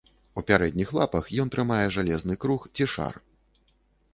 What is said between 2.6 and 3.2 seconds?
ці шар.